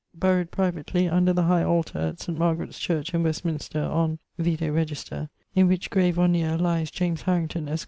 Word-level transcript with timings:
Buryed 0.15 0.49
privately 0.49 1.07
under 1.07 1.31
the 1.31 1.43
high 1.43 1.63
alter 1.63 1.99
at 1.99 2.19
St. 2.21 2.35
Margaret's 2.35 2.79
church, 2.79 3.13
in 3.13 3.21
Westminster, 3.21 3.83
on... 3.83 4.17
(vide 4.39 4.61
Register); 4.73 5.29
in 5.53 5.67
which 5.67 5.91
grave 5.91 6.17
(or 6.17 6.27
neer) 6.27 6.57
lies 6.57 6.89
James 6.89 7.21
Harrington, 7.21 7.67
esq. 7.69 7.79